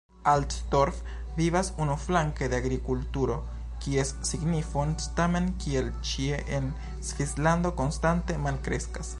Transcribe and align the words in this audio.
Altdorf 0.29 1.01
vivas 1.35 1.67
unuflanke 1.85 2.47
de 2.53 2.61
agrikulturo, 2.61 3.37
kies 3.85 4.15
signifon 4.31 4.97
tamen 5.21 5.53
kiel 5.65 5.93
ĉie 6.13 6.41
en 6.59 6.73
Svislando 7.13 7.75
konstante 7.85 8.41
malkreskas. 8.49 9.07